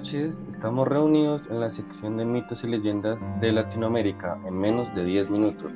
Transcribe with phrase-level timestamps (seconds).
[0.00, 5.04] noches, estamos reunidos en la sección de mitos y leyendas de Latinoamérica en menos de
[5.04, 5.70] 10 minutos.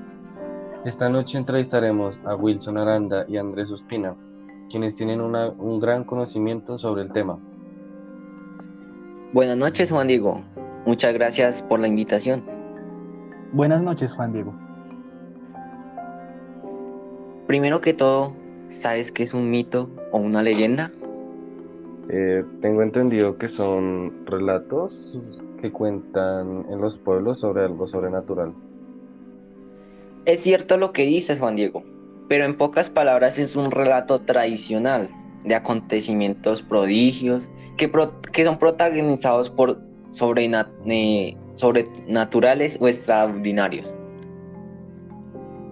[0.87, 4.17] Esta noche entrevistaremos a Wilson Aranda y Andrés Ospina,
[4.71, 7.39] quienes tienen un gran conocimiento sobre el tema.
[9.35, 10.43] Buenas noches, Juan Diego.
[10.87, 12.47] Muchas gracias por la invitación.
[13.53, 14.55] Buenas noches, Juan Diego.
[17.47, 18.33] Primero que todo,
[18.71, 20.93] ¿sabes qué es un mito o una leyenda?
[22.09, 25.19] Eh, tengo entendido que son relatos
[25.61, 28.53] que cuentan en los pueblos sobre algo sobrenatural.
[30.27, 31.83] Es cierto lo que dices, Juan Diego,
[32.29, 35.09] pero en pocas palabras es un relato tradicional
[35.45, 37.91] de acontecimientos prodigios que,
[38.33, 39.79] que son protagonizados por
[40.87, 43.97] eh, sobrenaturales o extraordinarios.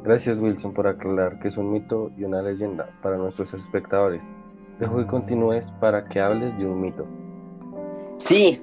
[0.05, 4.33] Gracias Wilson por aclarar que es un mito y una leyenda para nuestros espectadores.
[4.79, 7.07] Dejo que continúes para que hables de un mito.
[8.19, 8.61] Sí,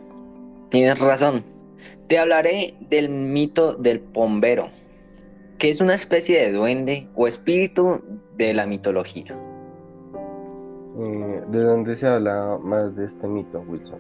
[0.69, 1.43] tienes razón.
[2.07, 4.69] Te hablaré del mito del pombero,
[5.57, 8.02] que es una especie de duende o espíritu
[8.37, 9.37] de la mitología.
[10.99, 13.99] Eh, ¿De dónde se habla más de este mito, Wilson?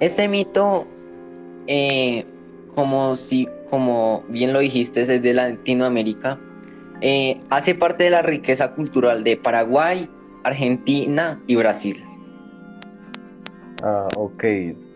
[0.00, 0.86] Este mito,
[1.66, 2.26] eh,
[2.74, 6.38] como, si, como bien lo dijiste, es de Latinoamérica.
[7.00, 10.08] Eh, hace parte de la riqueza cultural de Paraguay,
[10.44, 12.04] Argentina y Brasil.
[13.82, 14.44] Ah, ok.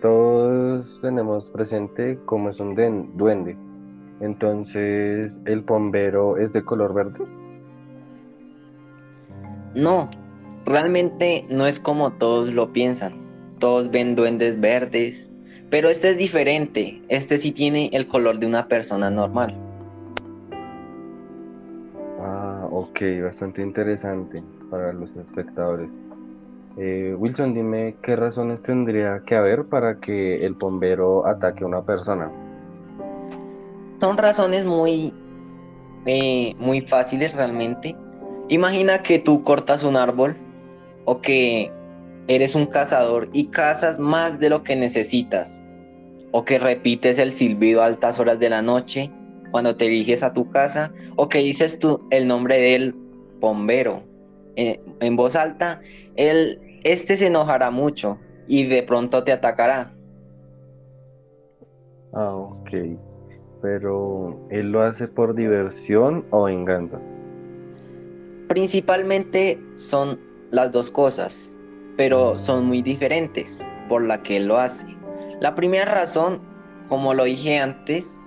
[0.00, 2.74] Todos tenemos presente cómo es un
[3.16, 3.56] duende.
[4.20, 7.24] Entonces, ¿el pombero es de color verde?
[9.74, 10.08] No,
[10.64, 13.14] realmente no es como todos lo piensan.
[13.58, 15.30] Todos ven duendes verdes,
[15.70, 17.02] pero este es diferente.
[17.08, 19.65] Este sí tiene el color de una persona normal.
[22.96, 25.98] Ok, bastante interesante para los espectadores.
[26.78, 31.82] Eh, Wilson, dime qué razones tendría que haber para que el bombero ataque a una
[31.82, 32.30] persona.
[34.00, 35.12] Son razones muy,
[36.06, 37.94] eh, muy fáciles realmente.
[38.48, 40.36] Imagina que tú cortas un árbol
[41.04, 41.70] o que
[42.28, 45.62] eres un cazador y cazas más de lo que necesitas
[46.32, 49.10] o que repites el silbido a altas horas de la noche
[49.50, 52.94] cuando te diriges a tu casa o que dices tú el nombre del
[53.40, 54.02] bombero
[54.56, 55.80] en, voz alta,
[56.16, 59.92] él, este se enojará mucho y de pronto te atacará.
[62.12, 62.70] Ah, ok.
[63.62, 67.00] Pero, ¿él lo hace por diversión o venganza?
[68.48, 70.20] Principalmente son
[70.50, 71.52] las dos cosas,
[71.96, 74.86] pero son muy diferentes por la que él lo hace.
[75.40, 76.40] La primera razón,
[76.88, 78.18] como lo dije antes,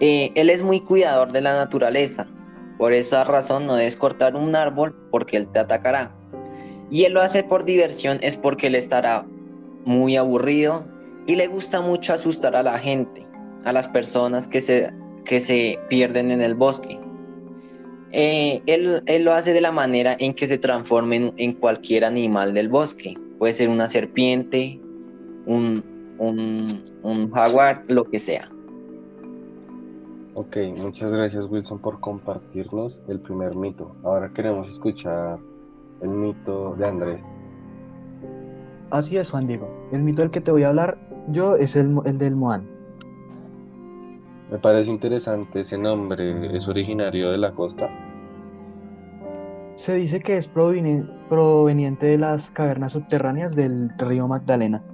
[0.00, 2.26] eh, él es muy cuidador de la naturaleza
[2.78, 6.14] por esa razón no debes cortar un árbol porque él te atacará.
[6.90, 9.26] Y él lo hace por diversión es porque él estará
[9.84, 10.84] muy aburrido
[11.26, 13.26] y le gusta mucho asustar a la gente,
[13.64, 14.92] a las personas que se,
[15.24, 17.00] que se pierden en el bosque.
[18.12, 22.68] Eh, él, lo hace de la manera en que se transforme en, cualquier animal del
[22.68, 23.16] bosque.
[23.38, 24.78] Puede ser una serpiente,
[25.46, 25.82] un,
[26.18, 28.48] un jaguar, lo que sea.
[30.38, 33.96] Ok, muchas gracias Wilson por compartirnos el primer mito.
[34.04, 35.38] Ahora queremos escuchar
[36.02, 37.22] el mito de Andrés.
[38.90, 39.66] Así es, Juan Diego.
[39.92, 40.98] El mito del que te voy a hablar
[41.28, 42.68] yo es el, el del Moan.
[44.50, 46.54] Me parece interesante ese nombre.
[46.54, 47.88] ¿Es originario de la costa?
[49.74, 54.84] Se dice que es proveniente de las cavernas subterráneas del río Magdalena.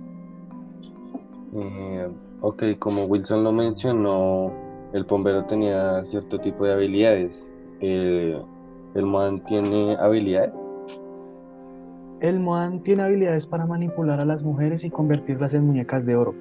[1.52, 2.08] Eh,
[2.40, 7.50] ok, como Wilson lo mencionó, el bombero tenía cierto tipo de habilidades.
[7.80, 8.40] Eh,
[8.94, 10.52] ¿El Moan tiene habilidades?
[12.20, 16.34] El Moan tiene habilidades para manipular a las mujeres y convertirlas en muñecas de oro.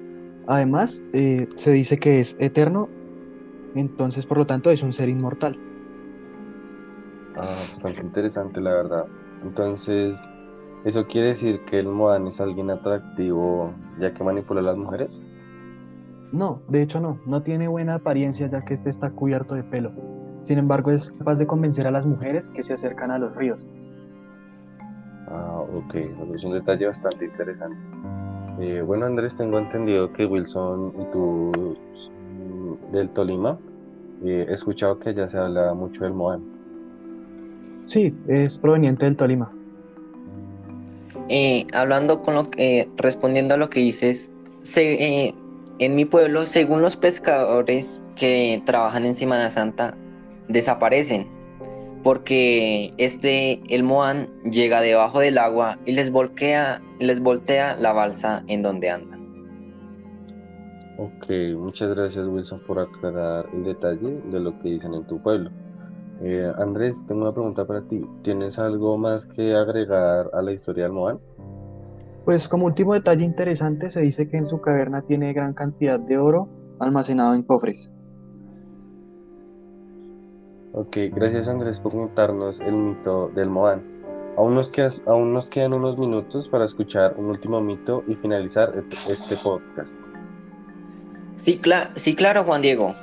[0.46, 2.88] Además, eh, se dice que es eterno,
[3.74, 5.58] entonces por lo tanto es un ser inmortal.
[7.36, 9.06] Ah, bastante interesante la verdad.
[9.42, 10.14] Entonces,
[10.84, 15.22] ¿eso quiere decir que el Moan es alguien atractivo ya que manipula a las mujeres?
[16.32, 19.92] No, de hecho no, no tiene buena apariencia ya que este está cubierto de pelo.
[20.42, 23.60] Sin embargo, es capaz de convencer a las mujeres que se acercan a los ríos.
[25.28, 25.94] Ah, ok,
[26.34, 27.76] es un detalle bastante interesante.
[28.60, 33.58] Eh, bueno, Andrés, tengo entendido que Wilson y tú mm, del Tolima,
[34.24, 36.42] eh, he escuchado que ya se habla mucho del Moan.
[37.86, 39.50] Sí, es proveniente del Tolima.
[41.28, 44.30] Eh, hablando con lo que, respondiendo a lo que dices,
[44.62, 45.34] se,
[45.84, 49.96] en mi pueblo, según los pescadores que trabajan en Semana Santa,
[50.48, 51.26] desaparecen
[52.02, 58.42] porque este el Moan llega debajo del agua y les volquea, les voltea la balsa
[58.48, 59.22] en donde andan.
[60.98, 65.50] Ok, muchas gracias Wilson por aclarar el detalle de lo que dicen en tu pueblo.
[66.20, 68.04] Eh, Andrés, tengo una pregunta para ti.
[68.22, 71.18] ¿Tienes algo más que agregar a la historia del Moan?
[72.24, 76.18] Pues como último detalle interesante, se dice que en su caverna tiene gran cantidad de
[76.18, 76.48] oro
[76.78, 77.90] almacenado en cofres.
[80.74, 83.82] Ok, gracias Andrés por contarnos el mito del Moan.
[84.36, 84.72] Aún nos,
[85.06, 88.72] aún nos quedan unos minutos para escuchar un último mito y finalizar
[89.08, 89.92] este podcast.
[91.36, 91.60] Sí,
[91.96, 92.94] sí claro, Juan Diego.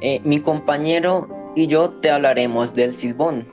[0.00, 3.48] Eh, mi compañero y yo te hablaremos del silbón,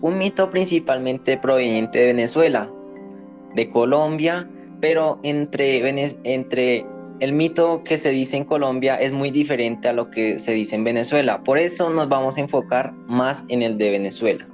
[0.00, 2.72] un mito principalmente proveniente de Venezuela,
[3.54, 4.48] de Colombia,
[4.80, 6.86] pero entre, entre
[7.20, 10.74] el mito que se dice en Colombia es muy diferente a lo que se dice
[10.74, 11.44] en Venezuela.
[11.44, 14.48] Por eso nos vamos a enfocar más en el de Venezuela.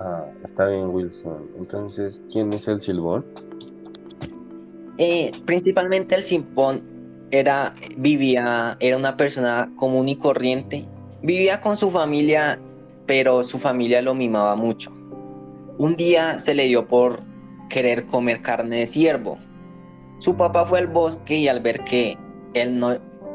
[0.00, 1.48] Ah, está bien, Wilson.
[1.58, 3.24] Entonces, ¿quién es el silbón?
[4.98, 6.82] Eh, principalmente el silbón
[7.30, 10.86] era, vivía, era una persona común y corriente.
[11.22, 12.58] Vivía con su familia,
[13.06, 14.90] pero su familia lo mimaba mucho.
[15.78, 17.20] Un día se le dio por
[17.72, 19.38] querer comer carne de ciervo.
[20.18, 22.18] Su papá fue al bosque y al ver que
[22.54, 22.92] él no,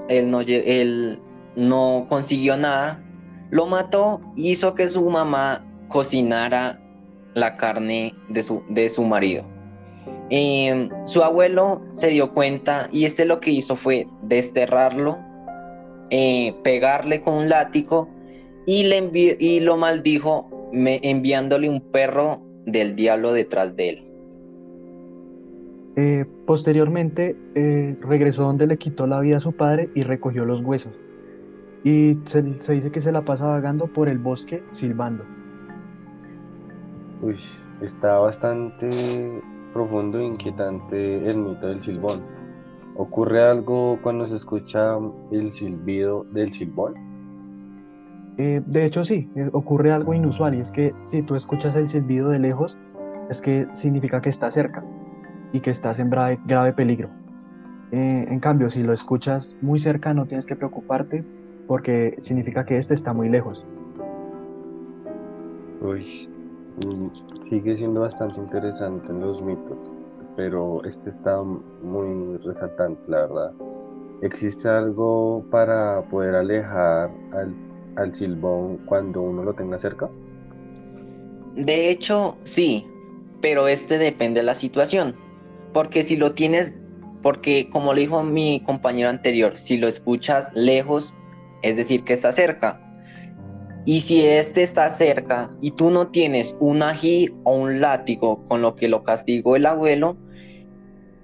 [0.07, 1.19] él no, él
[1.56, 3.04] no consiguió nada,
[3.50, 6.80] lo mató y hizo que su mamá cocinara
[7.34, 9.44] la carne de su, de su marido.
[10.30, 15.18] Em, su abuelo se dio cuenta y este lo que hizo fue desterrarlo,
[16.10, 18.10] eh, pegarle con un látigo
[18.66, 24.06] y, le y lo maldijo enviándole un perro del diablo detrás de él.
[26.00, 30.62] Eh, posteriormente eh, regresó donde le quitó la vida a su padre y recogió los
[30.62, 30.94] huesos.
[31.84, 35.26] Y se, se, dice que se la pasa vagando por el bosque silbando.
[37.24, 37.38] Uy,
[37.82, 39.42] está bastante
[39.74, 42.22] profundo e inquietante el mito del silbón.
[42.96, 45.00] ¿Ocurre algo cuando se escucha
[45.32, 46.94] el silbido del silbón?
[48.38, 52.30] Eh, de hecho sí, ocurre algo inusual y es que si tú escuchas el silbido
[52.30, 52.78] de lejos,
[53.32, 54.84] es que significa que está cerca
[55.54, 57.10] y que estás en grave, peligro.
[57.92, 61.24] Eh, en cambio, si lo escuchas muy cerca, no tienes que preocuparte
[61.68, 63.66] porque significa que este está muy lejos.
[65.82, 66.30] Uy,
[66.86, 67.08] mm,
[67.50, 69.94] sigue siendo bastante interesante en los mitos,
[70.36, 73.54] pero este está muy resaltante, la verdad.
[74.22, 77.54] ¿Existe algo para poder alejar al,
[77.96, 80.10] al silbón cuando uno lo tenga cerca?
[81.56, 82.88] De hecho, sí,
[83.42, 85.26] pero este depende de la situación.
[85.74, 86.74] Porque si lo tienes,
[87.22, 91.14] porque como le dijo mi compañero anterior, si lo escuchas lejos,
[91.62, 92.81] es decir, que está cerca.
[93.86, 98.62] Y si este está cerca y tú no tienes un ají o un látigo con
[98.62, 100.18] lo que lo castigó el abuelo,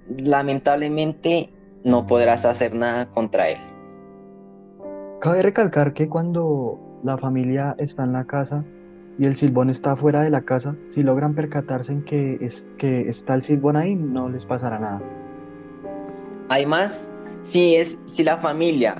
[0.08, 1.50] lamentablemente
[1.84, 3.58] no podrás hacer nada contra él.
[5.20, 8.64] Cabe recalcar que cuando la familia está en la casa,
[9.18, 13.08] y el silbón está fuera de la casa, si logran percatarse en que, es, que
[13.08, 15.02] está el silbón ahí, no les pasará nada.
[16.48, 17.08] Además,
[17.42, 18.96] si, es, si la familia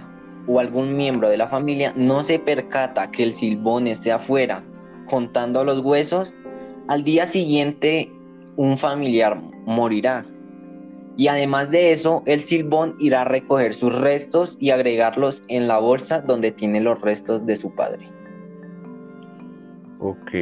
[0.47, 4.62] o algún miembro de la familia no se percata que el silbón esté afuera
[5.09, 6.35] contando los huesos,
[6.88, 8.12] al día siguiente
[8.56, 10.25] un familiar morirá.
[11.16, 15.78] Y además de eso, el silbón irá a recoger sus restos y agregarlos en la
[15.78, 18.13] bolsa donde tiene los restos de su padre.
[20.06, 20.32] Ok.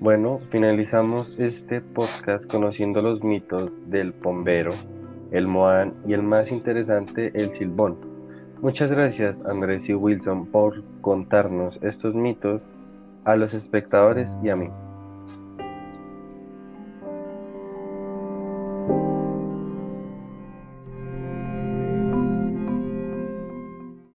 [0.00, 4.74] Bueno, finalizamos este podcast conociendo los mitos del pombero,
[5.30, 7.96] el moán y el más interesante, el silbón.
[8.60, 12.60] Muchas gracias Andrés y Wilson por contarnos estos mitos
[13.24, 14.68] a los espectadores y a mí.